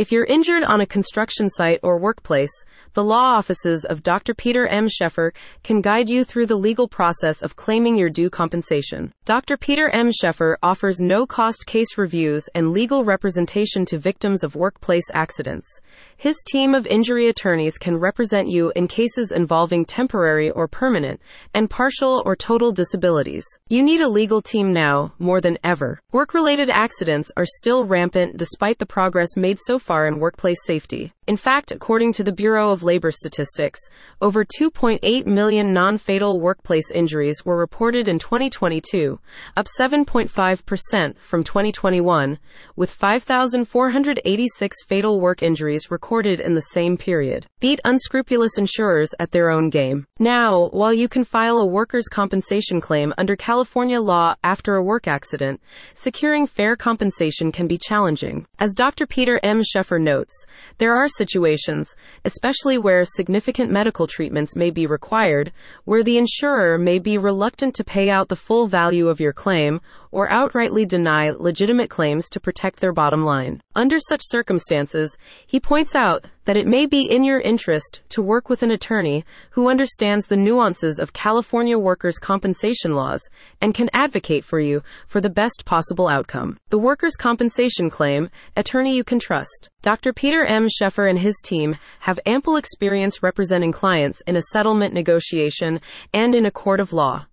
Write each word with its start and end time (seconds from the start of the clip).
If 0.00 0.10
you're 0.10 0.24
injured 0.24 0.64
on 0.64 0.80
a 0.80 0.86
construction 0.86 1.50
site 1.50 1.78
or 1.82 1.98
workplace, 1.98 2.64
the 2.94 3.04
law 3.04 3.36
offices 3.36 3.84
of 3.84 4.02
Dr. 4.02 4.32
Peter 4.32 4.66
M. 4.66 4.88
Schaeffer 4.88 5.34
can 5.62 5.82
guide 5.82 6.08
you 6.08 6.24
through 6.24 6.46
the 6.46 6.56
legal 6.56 6.88
process 6.88 7.42
of 7.42 7.54
claiming 7.54 7.98
your 7.98 8.08
due 8.08 8.30
compensation. 8.30 9.12
Dr. 9.26 9.58
Peter 9.58 9.90
M. 9.90 10.10
Schaeffer 10.10 10.56
offers 10.62 11.00
no 11.00 11.26
cost 11.26 11.66
case 11.66 11.98
reviews 11.98 12.48
and 12.54 12.72
legal 12.72 13.04
representation 13.04 13.84
to 13.84 13.98
victims 13.98 14.42
of 14.42 14.56
workplace 14.56 15.04
accidents. 15.12 15.68
His 16.16 16.42
team 16.50 16.74
of 16.74 16.86
injury 16.86 17.28
attorneys 17.28 17.76
can 17.76 17.98
represent 17.98 18.48
you 18.48 18.72
in 18.74 18.88
cases 18.88 19.30
involving 19.30 19.84
temporary 19.84 20.50
or 20.50 20.66
permanent 20.66 21.20
and 21.52 21.68
partial 21.68 22.22
or 22.24 22.36
total 22.36 22.72
disabilities. 22.72 23.44
You 23.68 23.82
need 23.82 24.00
a 24.00 24.08
legal 24.08 24.40
team 24.40 24.72
now 24.72 25.12
more 25.18 25.42
than 25.42 25.58
ever. 25.62 26.00
Work 26.10 26.32
related 26.32 26.70
accidents 26.70 27.30
are 27.36 27.44
still 27.44 27.84
rampant 27.84 28.38
despite 28.38 28.78
the 28.78 28.86
progress 28.86 29.36
made 29.36 29.58
so 29.60 29.78
far 29.78 29.89
in 30.06 30.20
workplace 30.20 30.64
safety. 30.64 31.12
In 31.30 31.36
fact, 31.36 31.70
according 31.70 32.12
to 32.14 32.24
the 32.24 32.32
Bureau 32.32 32.72
of 32.72 32.82
Labor 32.82 33.12
Statistics, 33.12 33.78
over 34.20 34.44
2.8 34.44 35.26
million 35.26 35.72
non 35.72 35.96
fatal 35.96 36.40
workplace 36.40 36.90
injuries 36.90 37.44
were 37.44 37.56
reported 37.56 38.08
in 38.08 38.18
2022, 38.18 39.20
up 39.56 39.68
7.5% 39.78 41.16
from 41.20 41.44
2021, 41.44 42.36
with 42.74 42.90
5,486 42.90 44.76
fatal 44.88 45.20
work 45.20 45.40
injuries 45.40 45.88
recorded 45.88 46.40
in 46.40 46.54
the 46.54 46.62
same 46.72 46.96
period. 46.96 47.46
Beat 47.60 47.78
unscrupulous 47.84 48.58
insurers 48.58 49.14
at 49.20 49.30
their 49.30 49.50
own 49.50 49.70
game. 49.70 50.08
Now, 50.18 50.66
while 50.70 50.92
you 50.92 51.08
can 51.08 51.22
file 51.22 51.58
a 51.58 51.64
workers' 51.64 52.08
compensation 52.08 52.80
claim 52.80 53.14
under 53.16 53.36
California 53.36 54.00
law 54.00 54.34
after 54.42 54.74
a 54.74 54.82
work 54.82 55.06
accident, 55.06 55.60
securing 55.94 56.48
fair 56.48 56.74
compensation 56.74 57.52
can 57.52 57.68
be 57.68 57.78
challenging. 57.78 58.48
As 58.58 58.74
Dr. 58.74 59.06
Peter 59.06 59.38
M. 59.44 59.62
Schaeffer 59.62 60.00
notes, 60.00 60.34
there 60.78 60.96
are 60.96 61.06
situations, 61.20 61.94
especially 62.24 62.78
where 62.78 63.04
significant 63.04 63.70
medical 63.70 64.06
treatments 64.06 64.56
may 64.56 64.70
be 64.70 64.86
required, 64.86 65.52
where 65.84 66.02
the 66.02 66.16
insurer 66.16 66.78
may 66.78 66.98
be 66.98 67.18
reluctant 67.18 67.74
to 67.74 67.84
pay 67.84 68.08
out 68.08 68.28
the 68.28 68.42
full 68.46 68.66
value 68.66 69.08
of 69.08 69.20
your 69.20 69.34
claim 69.34 69.80
or 70.12 70.28
outrightly 70.28 70.86
deny 70.86 71.30
legitimate 71.30 71.90
claims 71.90 72.28
to 72.28 72.40
protect 72.40 72.80
their 72.80 72.92
bottom 72.92 73.24
line. 73.24 73.60
Under 73.76 73.98
such 73.98 74.22
circumstances, 74.24 75.16
he 75.46 75.60
points 75.60 75.94
out 75.94 76.26
that 76.44 76.56
it 76.56 76.66
may 76.66 76.84
be 76.84 77.02
in 77.08 77.22
your 77.22 77.40
interest 77.40 78.00
to 78.08 78.22
work 78.22 78.48
with 78.48 78.62
an 78.62 78.72
attorney 78.72 79.24
who 79.50 79.70
understands 79.70 80.26
the 80.26 80.36
nuances 80.36 80.98
of 80.98 81.12
California 81.12 81.78
workers' 81.78 82.18
compensation 82.18 82.94
laws 82.94 83.28
and 83.60 83.74
can 83.74 83.88
advocate 83.92 84.44
for 84.44 84.58
you 84.58 84.82
for 85.06 85.20
the 85.20 85.30
best 85.30 85.64
possible 85.64 86.08
outcome. 86.08 86.56
The 86.70 86.78
workers' 86.78 87.14
compensation 87.16 87.88
claim, 87.88 88.30
attorney 88.56 88.96
you 88.96 89.04
can 89.04 89.20
trust. 89.20 89.68
Dr. 89.82 90.12
Peter 90.12 90.42
M. 90.42 90.68
Schaeffer 90.68 91.06
and 91.06 91.18
his 91.18 91.40
team 91.42 91.76
have 92.00 92.18
ample 92.26 92.56
experience 92.56 93.22
representing 93.22 93.72
clients 93.72 94.20
in 94.26 94.36
a 94.36 94.42
settlement 94.42 94.92
negotiation 94.92 95.80
and 96.12 96.34
in 96.34 96.46
a 96.46 96.50
court 96.50 96.80
of 96.80 96.92
law. 96.92 97.26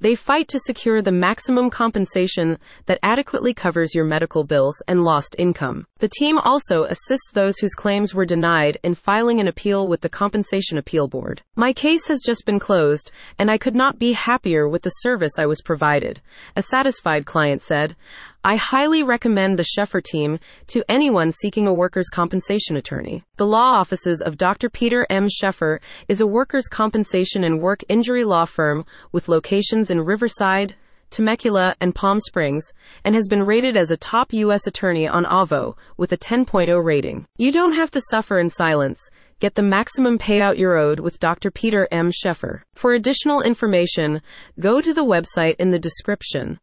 They 0.00 0.14
fight 0.14 0.48
to 0.48 0.58
secure 0.58 1.02
the 1.02 1.12
maximum 1.12 1.70
compensation 1.70 2.58
that 2.86 2.98
adequately 3.02 3.54
covers 3.54 3.94
your 3.94 4.04
medical 4.04 4.44
bills 4.44 4.82
and 4.86 5.04
lost 5.04 5.36
income. 5.38 5.86
The 5.98 6.08
team 6.08 6.36
also 6.36 6.82
assists 6.82 7.30
those 7.32 7.56
whose 7.56 7.74
claims 7.74 8.14
were 8.14 8.26
denied 8.26 8.76
in 8.82 8.94
filing 8.94 9.40
an 9.40 9.48
appeal 9.48 9.88
with 9.88 10.02
the 10.02 10.10
Compensation 10.10 10.76
Appeal 10.76 11.08
Board. 11.08 11.40
My 11.54 11.72
case 11.72 12.06
has 12.08 12.20
just 12.20 12.44
been 12.44 12.58
closed, 12.58 13.10
and 13.38 13.50
I 13.50 13.56
could 13.56 13.74
not 13.74 13.98
be 13.98 14.12
happier 14.12 14.68
with 14.68 14.82
the 14.82 14.90
service 14.90 15.38
I 15.38 15.46
was 15.46 15.62
provided, 15.62 16.20
a 16.54 16.60
satisfied 16.60 17.24
client 17.24 17.62
said. 17.62 17.96
I 18.44 18.56
highly 18.56 19.02
recommend 19.02 19.58
the 19.58 19.64
Schaeffer 19.64 20.02
team 20.02 20.38
to 20.66 20.84
anyone 20.86 21.32
seeking 21.32 21.66
a 21.66 21.72
workers' 21.72 22.10
compensation 22.10 22.76
attorney. 22.76 23.24
The 23.38 23.46
law 23.46 23.72
offices 23.72 24.20
of 24.20 24.36
Dr. 24.36 24.68
Peter 24.68 25.06
M. 25.08 25.30
Schaeffer 25.30 25.80
is 26.08 26.20
a 26.20 26.26
workers' 26.26 26.68
compensation 26.68 27.42
and 27.42 27.62
work 27.62 27.80
injury 27.88 28.24
law 28.24 28.44
firm 28.44 28.84
with 29.12 29.30
locations 29.30 29.90
in 29.90 30.02
Riverside, 30.02 30.74
Temecula, 31.10 31.74
and 31.80 31.94
Palm 31.94 32.20
Springs, 32.20 32.72
and 33.04 33.14
has 33.14 33.26
been 33.26 33.44
rated 33.44 33.76
as 33.76 33.90
a 33.90 33.96
top 33.96 34.32
U.S. 34.32 34.66
attorney 34.66 35.08
on 35.08 35.24
Avvo 35.24 35.76
with 35.96 36.12
a 36.12 36.16
10.0 36.16 36.84
rating. 36.84 37.26
You 37.36 37.50
don't 37.50 37.74
have 37.74 37.90
to 37.92 38.02
suffer 38.10 38.38
in 38.38 38.50
silence. 38.50 39.10
Get 39.38 39.54
the 39.54 39.62
maximum 39.62 40.16
payout 40.18 40.56
you're 40.56 40.78
owed 40.78 41.00
with 41.00 41.18
Dr. 41.18 41.50
Peter 41.50 41.86
M. 41.90 42.10
Schaeffer. 42.10 42.62
For 42.74 42.94
additional 42.94 43.42
information, 43.42 44.22
go 44.60 44.80
to 44.80 44.94
the 44.94 45.04
website 45.04 45.56
in 45.58 45.70
the 45.70 45.78
description 45.78 46.54